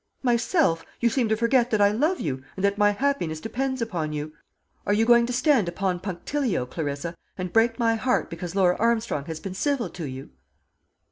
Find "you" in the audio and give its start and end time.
0.99-1.09, 2.19-2.41, 4.13-4.33, 4.95-5.05, 10.05-10.31